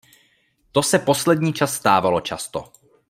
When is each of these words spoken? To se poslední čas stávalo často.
To 0.71 0.83
se 0.83 0.99
poslední 0.99 1.53
čas 1.53 1.73
stávalo 1.75 2.21
často. 2.21 2.71